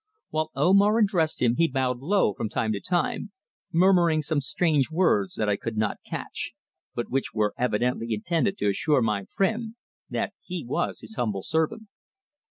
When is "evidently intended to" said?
7.55-8.67